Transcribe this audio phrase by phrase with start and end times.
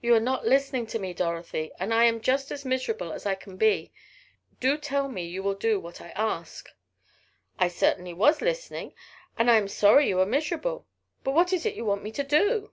[0.00, 3.34] "You are not listening to me, Dorothy, and I am just as miserable as I
[3.34, 3.92] can be.
[4.58, 6.70] Do tell me you will do what I ask."
[7.58, 8.94] "I certainly was listening,
[9.36, 10.86] and I am sorry you are miserable.
[11.24, 12.72] But what is it you want me to do?"